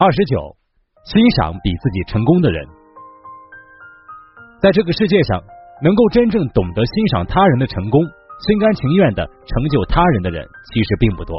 [0.00, 0.56] 二十九，
[1.04, 2.64] 欣赏比自己成功的人。
[4.56, 5.36] 在这个世界上，
[5.84, 8.00] 能够真正懂得欣赏他人的成功，
[8.48, 10.40] 心甘情愿的成就他人的人，
[10.72, 11.36] 其实并不多。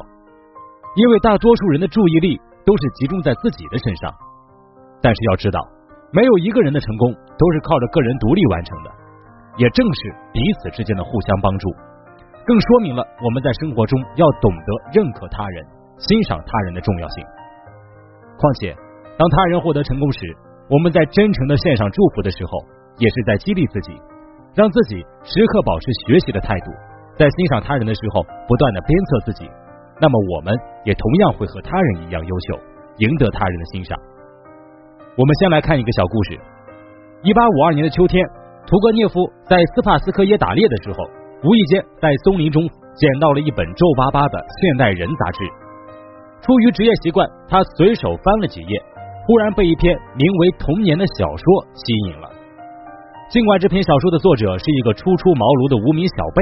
[0.94, 4.14] 因为大多数人的注意力都是集中在自己的身上。
[5.02, 5.58] 但是要知道，
[6.14, 7.10] 没有一个人的成功
[7.42, 8.92] 都是靠着个人独立完成的。
[9.58, 11.66] 也正是彼此之间的互相帮助，
[12.46, 15.66] 更说明了我们在生活中要懂得认可他人、
[15.98, 17.26] 欣赏他人的重要性。
[18.42, 18.74] 况且，
[19.18, 20.26] 当他人获得成功时，
[20.68, 22.58] 我们在真诚的献上祝福的时候，
[22.98, 23.94] 也是在激励自己，
[24.56, 26.72] 让自己时刻保持学习的态度，
[27.18, 29.46] 在欣赏他人的时候不断的鞭策自己。
[30.02, 32.60] 那么，我们也同样会和他人一样优秀，
[32.98, 33.96] 赢得他人的欣赏。
[35.16, 36.40] 我们先来看一个小故事：
[37.22, 38.26] 一八五二年的秋天，
[38.66, 41.06] 屠格涅夫在斯帕斯科耶打猎的时候，
[41.44, 42.64] 无意间在松林中
[42.96, 45.61] 捡到了一本皱巴巴的《现代人》杂志。
[46.42, 48.74] 出于职业习惯，他随手翻了几页，
[49.28, 51.46] 忽然被一篇名为《童年》的小说
[51.78, 52.26] 吸引了。
[53.30, 56.42] 尽管这篇小说的作者是一个初出茅庐的无名小辈，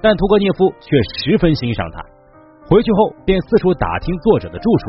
[0.00, 2.00] 但屠格涅夫却十分欣赏他。
[2.64, 4.88] 回去后便四处打听作者的住处，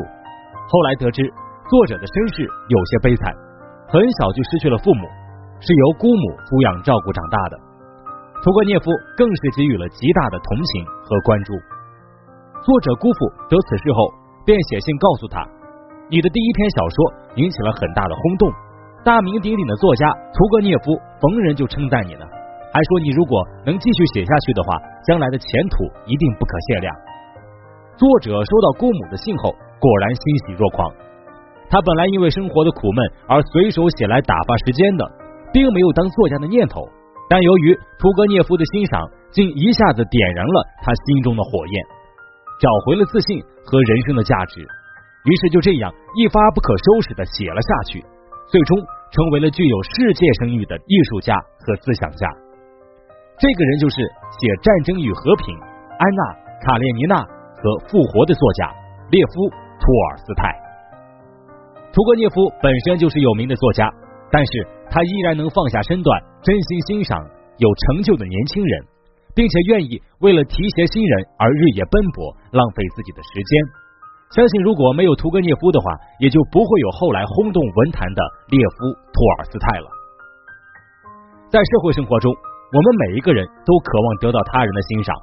[0.72, 1.20] 后来得知
[1.68, 3.36] 作者的身世有些悲惨，
[3.92, 5.04] 很小就失去了父母，
[5.60, 7.60] 是由姑母抚养照顾长大的。
[8.40, 8.88] 屠格涅夫
[9.20, 11.52] 更是给予了极大的同情和关注。
[12.64, 13.20] 作者姑父
[13.52, 14.24] 得此事后。
[14.46, 15.42] 便写信告诉他，
[16.08, 16.98] 你的第一篇小说
[17.36, 18.48] 引起了很大的轰动，
[19.04, 22.26] 大名鼎鼎的作家屠格涅夫逢人就称赞你呢，
[22.72, 26.96] 还说你如果能继续写下去的话，将来的前途一定不可限量。
[27.98, 30.94] 作者收到姑母的信后，果然欣喜若狂。
[31.68, 35.04] 他本来因为生活的苦闷而随手写来打发时间的，
[35.52, 36.82] 并没有当作家的念头，
[37.28, 39.02] 但由于屠格涅夫的欣赏，
[39.32, 41.95] 竟一下子点燃了他心中的火焰。
[42.60, 48.04] 找回了自信和人生的价值，于是就这样一发不可收拾的写了下去，
[48.48, 48.78] 最终
[49.12, 52.28] 成为了具有世界声誉的艺术家和思想家。
[53.38, 53.96] 这个人就是
[54.40, 55.52] 写《战争与和平》
[56.00, 56.22] 《安娜·
[56.66, 57.20] 卡列尼娜》
[57.60, 58.72] 和《复活》的作家
[59.12, 60.56] 列夫·托尔斯泰。
[61.92, 63.92] 屠格涅夫本身就是有名的作家，
[64.32, 64.52] 但是
[64.88, 67.20] 他依然能放下身段，真心欣赏
[67.60, 68.95] 有成就的年轻人。
[69.36, 73.52] 并且愿意为了提携新人而日夜奔波，浪费自己的时间。
[74.32, 79.88] 相信如果没有屠格涅夫的话，也就不会有后来轰动文坛的列夫·托尔斯泰了。
[81.52, 85.14] 在社会生活中，我们每一个人都渴望得到他人的欣赏。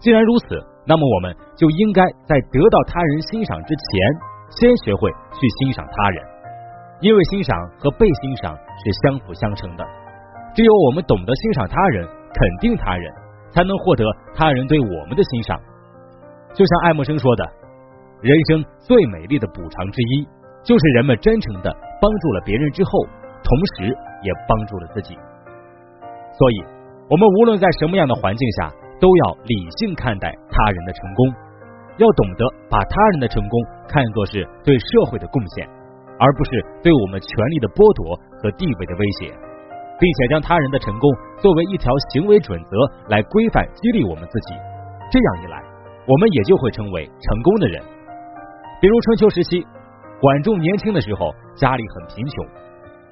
[0.00, 3.92] 既然如此，那么我们就应该在得到他人欣赏之前，
[4.58, 6.24] 先学会去欣赏他人。
[7.00, 9.84] 因为欣赏和被欣赏是相辅相成的。
[10.54, 12.04] 只有我们懂得欣赏他人，
[12.34, 13.12] 肯定他人。
[13.52, 14.04] 才能获得
[14.34, 15.60] 他人对我们的欣赏。
[16.52, 17.44] 就像爱默生说的
[18.20, 20.26] ：“人生最美丽的补偿之一，
[20.62, 22.90] 就是人们真诚的帮助了别人之后，
[23.42, 25.16] 同时也帮助了自己。”
[26.36, 26.64] 所以，
[27.08, 31.34] 我们无论在什么样的环境下，都要理性看待他人的成功，
[31.98, 35.68] 要懂得把他人的成功看作是对社会的贡献，
[36.18, 36.50] 而不是
[36.82, 39.34] 对我们权利的剥夺和地位的威胁。
[40.02, 41.06] 并且将他人的成功
[41.38, 42.74] 作为一条行为准则
[43.06, 44.54] 来规范激励我们自己，
[45.14, 45.62] 这样一来，
[46.10, 47.78] 我们也就会成为成功的人。
[48.80, 49.62] 比如春秋时期，
[50.18, 52.44] 管仲年轻的时候家里很贫穷，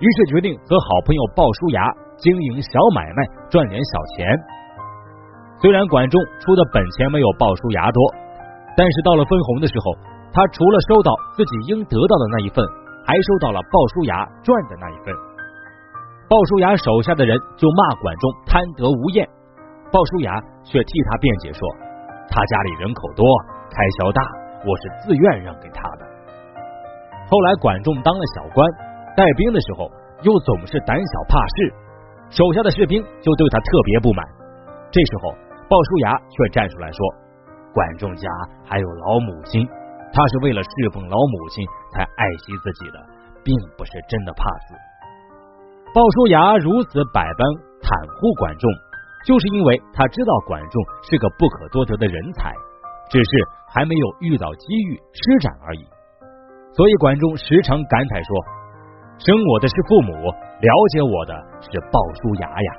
[0.03, 1.87] 于是决定和好朋友鲍叔牙
[2.19, 4.27] 经营小买卖赚点小钱。
[5.62, 8.03] 虽然管仲出的本钱没有鲍叔牙多，
[8.77, 9.95] 但是到了分红的时候，
[10.34, 12.67] 他除了收到自己应得到的那一份，
[13.06, 15.15] 还收到了鲍叔牙赚的那一份。
[16.31, 19.27] 鲍叔牙手下的人就骂管仲贪得无厌，
[19.91, 20.31] 鲍叔牙
[20.63, 21.59] 却替他辩解说
[22.31, 23.27] ：“他家里人口多，
[23.67, 24.23] 开销大，
[24.63, 26.07] 我是自愿让给他的。”
[27.27, 28.63] 后来管仲当了小官，
[29.17, 29.91] 带兵的时候
[30.23, 31.75] 又总是胆小怕事，
[32.31, 34.25] 手下的士兵就对他特别不满。
[34.93, 35.35] 这时候
[35.67, 37.03] 鲍叔牙却站出来说
[37.75, 38.31] ：“管仲家
[38.65, 39.67] 还有老母亲，
[40.15, 43.03] 他是为了侍奉老母亲才爱惜自己的，
[43.43, 44.79] 并不是真的怕死。”
[45.92, 47.42] 鲍叔牙如此百般
[47.82, 48.70] 袒护管仲，
[49.26, 52.54] 就是因为他知道管仲是个不可多得的人才，
[53.10, 53.31] 只是
[53.66, 55.82] 还没有遇到机遇施展而已。
[56.78, 58.31] 所以管仲时常感慨说
[59.19, 62.70] ：“生我的是父母，了解我的是鲍叔牙呀。”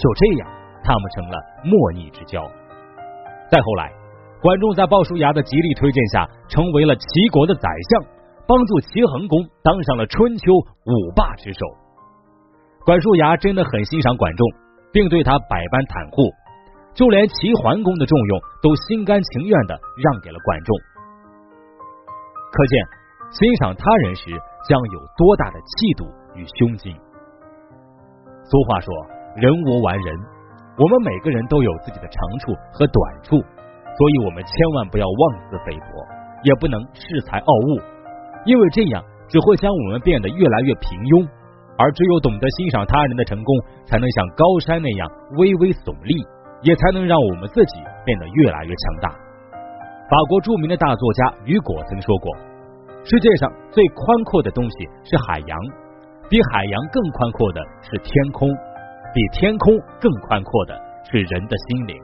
[0.00, 0.48] 就这样，
[0.80, 1.36] 他们成了
[1.68, 2.40] 莫逆之交。
[3.52, 3.92] 再后来，
[4.40, 8.08] 管仲在鲍叔牙的极力推荐下，成为了齐国的宰相，
[8.48, 11.60] 帮助齐桓公当上了春秋五霸之首。
[12.84, 14.42] 管叔牙真的很欣赏管仲，
[14.92, 16.26] 并对他百般袒护，
[16.94, 20.74] 就连齐桓公的重用都心甘情愿的让给了管仲。
[22.50, 22.74] 可见，
[23.30, 24.34] 欣赏他人时
[24.66, 26.90] 将有多大的气度与胸襟。
[28.42, 28.90] 俗话说
[29.38, 30.06] ：“人无完人。”
[30.74, 35.86] 我们每个人都有自己的长处和短处，所以我们千万不要妄自菲薄，
[36.42, 37.78] 也不能恃才傲物，
[38.44, 41.28] 因为这样只会将我们变得越来越平庸。
[41.82, 43.50] 而只有懂得欣赏他人的成功，
[43.84, 46.14] 才能像高山那样巍巍耸立，
[46.62, 49.10] 也才能让我们自己变得越来越强大。
[50.06, 52.30] 法国著名的大作家雨果曾说过
[53.02, 55.58] ：“世界上最宽阔的东西是海洋，
[56.30, 58.48] 比海洋更宽阔的是天空。”
[59.12, 60.72] 比天空更宽阔的
[61.04, 61.94] 是人的心灵。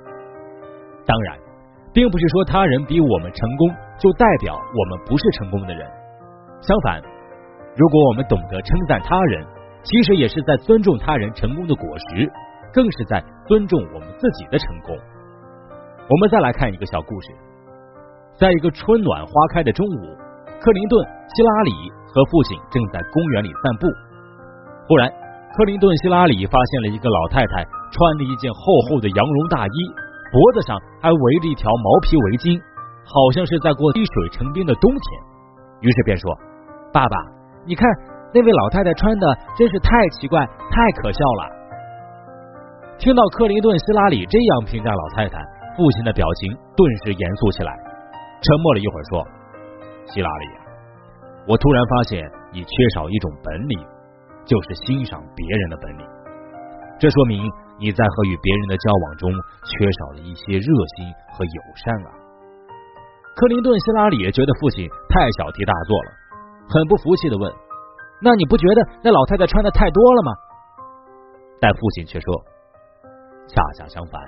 [1.06, 1.38] 当然，
[1.90, 5.88] 并不是说他人比我们成功就代表我们不是成功的人。
[6.60, 7.00] 相反，
[7.76, 9.46] 如果我们懂得称赞他人，
[9.82, 12.30] 其实也是在尊重他人成功的果实，
[12.72, 14.96] 更是在尊重我们自己的成功。
[16.08, 17.28] 我们再来看一个小故事，
[18.38, 20.16] 在一个春暖花开的中午，
[20.60, 21.04] 克林顿·
[21.34, 21.72] 希拉里
[22.12, 23.86] 和父亲正在公园里散步，
[24.88, 25.10] 忽然。
[25.56, 29.76] 克林顿·希拉里发现了一个老太太穿着一件厚厚的羊绒大衣，
[30.30, 32.60] 脖子上还围着一条毛皮围巾，
[33.02, 35.02] 好像是在过滴水成冰的冬天。
[35.80, 36.30] 于是便说
[36.92, 37.16] ：“爸爸，
[37.64, 37.88] 你看
[38.34, 39.26] 那位老太太穿的
[39.56, 39.90] 真是太
[40.20, 41.42] 奇怪、太可笑了。”
[42.98, 45.38] 听到克林顿·希拉里这样评价老太太，
[45.76, 47.70] 父亲的表情顿时严肃起来，
[48.42, 49.22] 沉默了一会儿说
[50.10, 50.46] ：“希拉里，
[51.46, 53.78] 我突然发现你缺少一种本领。”
[54.48, 56.06] 就是欣赏别人的本领，
[56.98, 57.44] 这说明
[57.78, 59.30] 你在和与别人的交往中
[59.60, 61.04] 缺少了一些热心
[61.36, 62.16] 和友善啊。
[63.36, 66.10] 克林顿·希拉里觉得父亲太小题大做了，
[66.64, 67.44] 很不服气的问
[68.20, 70.32] ：“那你不觉得那老太太穿的太多了吗？”
[71.60, 72.34] 但父亲却说
[73.48, 74.20] ：“恰恰相反，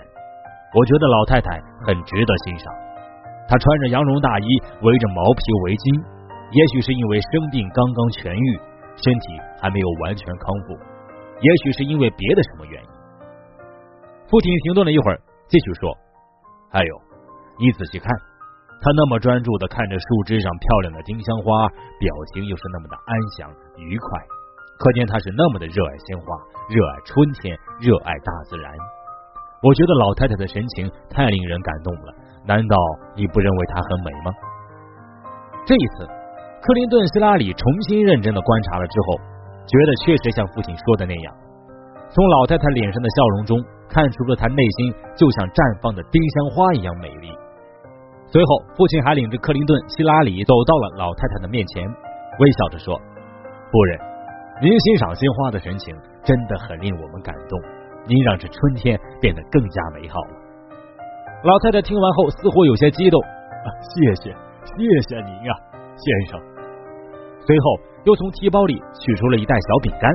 [0.74, 2.72] 我觉得老太太很值得欣赏。
[3.48, 4.46] 她穿着羊绒大衣，
[4.82, 6.02] 围着毛皮围巾，
[6.50, 8.60] 也许是因为生病刚刚痊愈。”
[9.00, 10.76] 身体还没有完全康复，
[11.40, 12.90] 也许是因为别的什么原因。
[14.28, 15.16] 父亲停顿了一会儿，
[15.48, 15.88] 继续说
[16.68, 17.00] ：“还有，
[17.56, 18.12] 你仔细看，
[18.80, 21.68] 他那么专注的看着树枝上漂亮的丁香花，
[22.00, 24.06] 表情又是那么的安详愉快，
[24.80, 26.24] 可见他是那么的热爱鲜花，
[26.72, 28.72] 热爱春天，热爱大自然。
[29.62, 32.08] 我觉得老太太的神情太令人感动了。
[32.48, 32.76] 难道
[33.14, 34.32] 你不认为她很美吗？
[35.66, 36.08] 这一次。”
[36.60, 39.16] 克林顿·希拉里重新认真的观察了之后，
[39.64, 41.28] 觉得确实像父亲说的那样，
[42.12, 43.56] 从老太太脸上的笑容中
[43.88, 47.32] 看出了她内心就像绽放的丁香花一样美丽。
[48.30, 51.82] 随后，父亲还领着克林顿·希拉里走到了老太太的面前，
[52.38, 52.94] 微笑着说
[53.74, 53.98] ：“夫人，
[54.62, 55.90] 您欣赏鲜花的神情
[56.22, 57.58] 真的很令我们感动，
[58.06, 60.32] 您让这春天变得更加美好了。”
[61.42, 63.18] 老太太听完后似乎有些激动
[63.66, 64.78] ：“啊谢谢，谢
[65.10, 65.52] 谢您啊，
[65.98, 66.38] 先生。”
[67.42, 67.64] 随后
[68.06, 70.06] 又从提包里取出了一袋小饼干，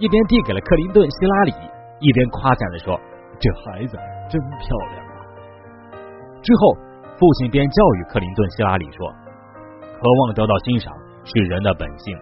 [0.00, 1.52] 一边递给了克林顿·希拉里，
[2.00, 2.96] 一边夸赞的说
[3.36, 4.00] ：“这孩子
[4.32, 4.64] 真漂
[4.96, 5.20] 亮啊！”
[6.40, 6.72] 之后，
[7.20, 9.04] 父亲便教育克林顿·希拉里说
[9.92, 10.88] ：“渴望得到欣赏
[11.20, 12.16] 是人的本性，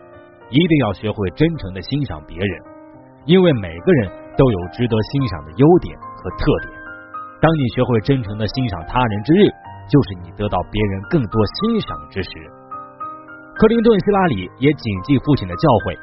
[0.50, 2.52] 一定要学会真诚的欣赏别人，
[3.22, 6.74] 因为每个人都有值得欣赏的优点和特点。
[7.38, 9.46] 当你学会真诚的欣赏他人之日，
[9.86, 12.30] 就是你得到别人更多欣赏之时。”
[13.54, 15.94] 克林顿·希拉里也谨记父亲的教诲，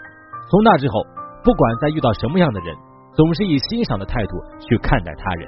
[0.47, 1.03] 从那之后，
[1.43, 2.71] 不管在遇到什么样的人，
[3.11, 5.43] 总是以欣赏的态度去看待他人。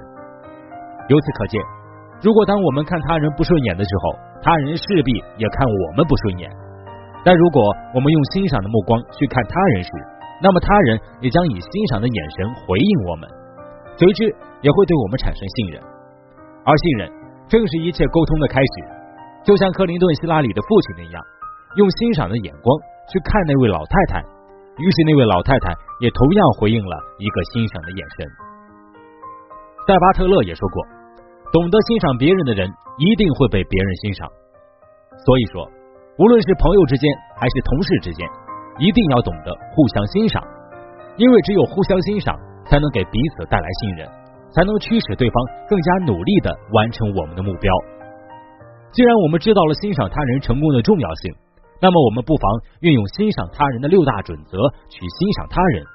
[1.07, 1.63] 由此可见，
[2.21, 6.49] 如果当我们看他人不顺眼的时候，他人势必也看我们不顺眼；
[7.23, 7.61] 但如果
[7.93, 9.91] 我们用欣赏的目光去看他人时，
[10.41, 13.29] 那么他人也将以欣赏的眼神回应我们，
[13.97, 14.25] 随之
[14.61, 15.81] 也会对我们产生信任。
[16.65, 17.09] 而信任
[17.47, 18.73] 正是一切沟通的开始，
[19.45, 21.21] 就像克林顿·希拉里的父亲那样。
[21.75, 22.73] 用欣赏的眼光
[23.05, 24.17] 去看那位老太太，
[24.81, 25.69] 于是那位老太太
[26.01, 28.25] 也同样回应了一个欣赏的眼神。
[29.85, 30.81] 塞巴特勒也说过，
[31.53, 34.27] 懂得欣赏别人的人一定会被别人欣赏。
[35.25, 35.65] 所以说，
[36.19, 38.27] 无论是朋友之间还是同事之间，
[38.79, 40.43] 一定要懂得互相欣赏，
[41.17, 42.35] 因为只有互相欣赏，
[42.65, 44.07] 才能给彼此带来信任，
[44.51, 45.35] 才能驱使对方
[45.69, 47.71] 更加努力的完成我们的目标。
[48.91, 51.33] 既然我们知道了欣赏他人成功的重要性。
[51.79, 52.49] 那么，我们不妨
[52.81, 54.57] 运用欣赏他人的六大准则
[54.89, 55.85] 去欣赏他人，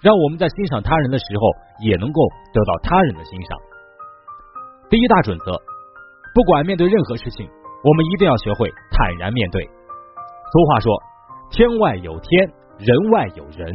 [0.00, 1.42] 让我们在欣赏他人的时候
[1.84, 2.22] 也能够
[2.54, 3.58] 得到他人的欣赏。
[4.92, 5.56] 第一大准则，
[6.36, 9.64] 不管面对任何事情，我们一定要学会坦然面对。
[9.64, 10.92] 俗话说，
[11.48, 12.28] 天外有天，
[12.76, 13.72] 人外有人，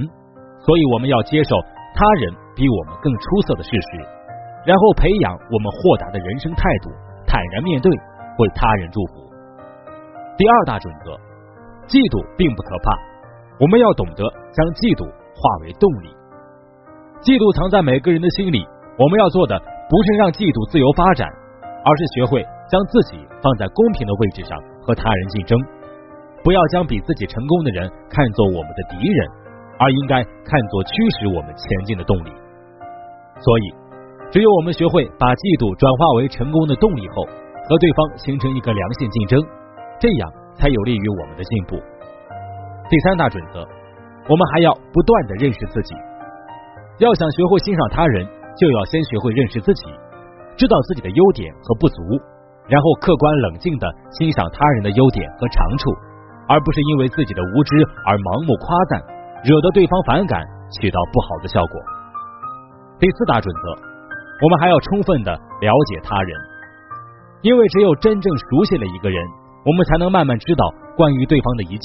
[0.62, 1.58] 所以我们要接受
[1.98, 3.98] 他人比我们更出色的事实，
[4.64, 6.94] 然后培养我们豁达的人生态度，
[7.26, 7.90] 坦然面对，
[8.38, 9.26] 为他人祝福。
[10.38, 11.18] 第二大准则。
[11.90, 12.94] 嫉妒并不可怕，
[13.58, 14.22] 我们要懂得
[14.54, 16.14] 将嫉妒化为动力。
[17.24, 18.62] 嫉妒藏在每个人的心里，
[19.00, 19.56] 我们要做的
[19.88, 21.24] 不是让嫉妒自由发展，
[21.84, 24.51] 而是学会将自己放在公平的位置上
[24.84, 25.56] 和他人竞争。
[26.44, 29.20] 不要将比自己成功的人看作我们的敌人，
[29.79, 32.32] 而应该看作驱使我们前进的动力。
[33.39, 33.65] 所以，
[34.32, 37.24] 只有我们学会把嫉妒转化为成功的动力后，
[37.67, 39.39] 和对方形成一个良性竞争，
[40.00, 40.24] 这样
[40.56, 41.79] 才有利于我们的进步。
[42.91, 43.63] 第三大准则，
[44.27, 45.96] 我们还要不断的认识自己。
[47.00, 48.27] 要想学会欣赏他人，
[48.60, 49.86] 就要先学会认识自己，
[50.58, 52.02] 知道自己的优点和不足，
[52.68, 53.88] 然后客观冷静的
[54.18, 55.94] 欣赏他人的优点和长处。
[56.50, 57.76] 而不是因为自己的无知
[58.08, 59.04] 而盲目夸赞，
[59.44, 60.40] 惹得对方反感，
[60.72, 61.76] 起到不好的效果。
[63.04, 63.76] 第四大准则，
[64.40, 66.32] 我们还要充分的了解他人，
[67.44, 69.20] 因为只有真正熟悉了一个人，
[69.68, 70.64] 我们才能慢慢知道
[70.96, 71.84] 关于对方的一切，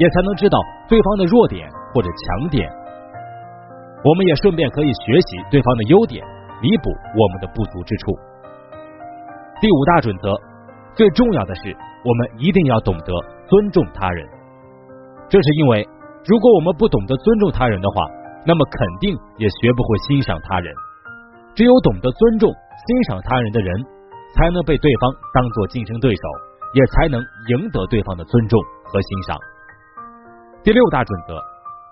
[0.00, 0.56] 也才能知道
[0.88, 2.64] 对方的弱点或者强点。
[4.04, 6.24] 我们也顺便可以学习对方的优点，
[6.60, 8.12] 弥补我们的不足之处。
[9.60, 10.34] 第五大准则，
[10.94, 11.74] 最重要的是，
[12.04, 13.12] 我们一定要懂得。
[13.46, 14.26] 尊重他人，
[15.28, 15.86] 这是因为，
[16.26, 18.02] 如果我们不懂得尊重他人的话，
[18.44, 20.74] 那么肯定也学不会欣赏他人。
[21.54, 23.70] 只有懂得尊重、欣赏他人的人，
[24.34, 26.22] 才能被对方当做竞争对手，
[26.74, 29.38] 也才能赢得对方的尊重和欣赏。
[30.64, 31.38] 第六大准则，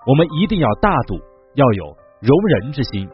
[0.05, 1.15] 我们一定要大度，
[1.55, 1.83] 要有
[2.21, 3.07] 容人之心。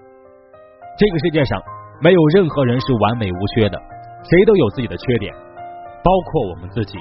[0.98, 1.62] 这个世界上
[2.02, 3.78] 没有任何人是完美无缺的，
[4.24, 5.34] 谁都有自己的缺点，
[6.04, 6.98] 包括我们自己。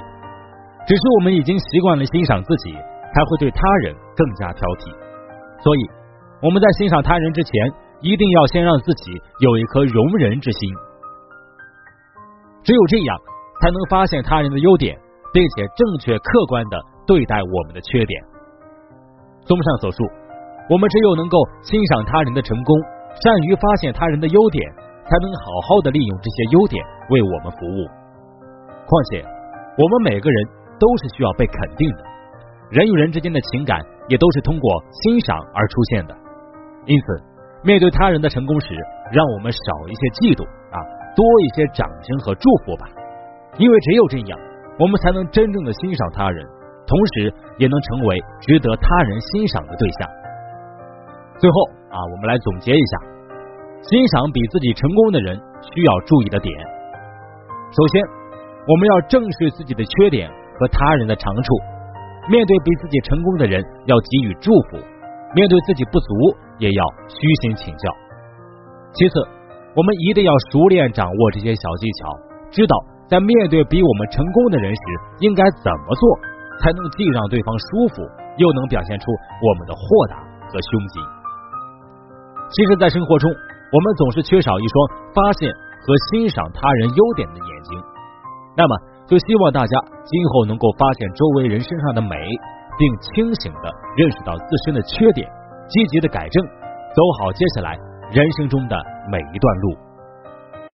[0.87, 4.92] 只是我们已经习惯了欣赏自己，才会对他人更加挑剔。
[5.62, 5.80] 所以
[6.42, 7.52] 我们在欣赏他人之前，
[8.00, 10.61] 一定要先让自己有一颗容人之心。
[12.62, 13.16] 只有这样，
[13.61, 14.99] 才能发现他人的优点，
[15.32, 18.25] 并且正确客观的对待我们的缺点。
[19.44, 19.99] 综上所述，
[20.70, 22.70] 我们只有能够欣赏他人的成功，
[23.18, 24.62] 善于发现他人的优点，
[25.04, 26.78] 才能好好的利用这些优点
[27.10, 27.84] 为我们服务。
[28.86, 29.20] 况且，
[29.76, 30.38] 我们每个人。
[30.80, 32.02] 都是需要被肯定的，
[32.70, 36.16] 人与人之间的情感也都是通过欣赏而出现的。
[36.86, 37.04] 因此，
[37.62, 38.72] 面对他人的成功时，
[39.12, 40.40] 让我们少一些嫉妒
[40.72, 40.80] 啊，
[41.12, 42.88] 多一些掌声和祝福吧。
[43.58, 44.40] 因为只有这样，
[44.80, 46.48] 我们才能真正的欣赏他人，
[46.88, 47.28] 同时
[47.60, 50.08] 也能成为值得他人欣赏的对象。
[51.40, 51.56] 最后
[51.88, 52.92] 啊，我们来总结一下，
[53.88, 55.35] 欣赏比自己成功的人
[55.73, 56.52] 需要注意的点。
[57.73, 58.04] 首先，
[58.68, 60.30] 我们要正视自己的缺点。
[60.61, 61.56] 和他人的长处，
[62.28, 64.76] 面对比自己成功的人，要给予祝福；
[65.35, 66.12] 面对自己不足，
[66.59, 67.88] 也要虚心请教。
[68.92, 69.25] 其次，
[69.75, 72.12] 我们一定要熟练掌握这些小技巧，
[72.50, 72.76] 知道
[73.09, 74.82] 在面对比我们成功的人时，
[75.20, 76.04] 应该怎么做，
[76.61, 78.04] 才能既让对方舒服，
[78.37, 79.09] 又能表现出
[79.40, 79.80] 我们的豁
[80.12, 80.20] 达
[80.52, 81.19] 和胸襟。
[82.50, 84.75] 其实，在生活中，我们总是缺少一双
[85.14, 85.47] 发现
[85.87, 87.78] 和欣赏他人优点的眼睛。
[88.57, 88.75] 那么，
[89.07, 92.16] 就希望大家今后能够发现周围人身上的美，
[92.76, 95.30] 并清醒的认识到自身的缺点，
[95.69, 96.45] 积极的改正，
[96.90, 97.78] 走好接下来
[98.11, 98.75] 人生中的
[99.09, 99.89] 每一段路。